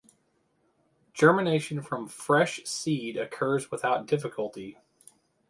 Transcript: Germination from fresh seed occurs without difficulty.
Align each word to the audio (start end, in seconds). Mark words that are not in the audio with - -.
Germination 1.13 1.83
from 1.83 2.07
fresh 2.07 2.61
seed 2.65 3.17
occurs 3.17 3.69
without 3.69 4.07
difficulty. 4.07 4.79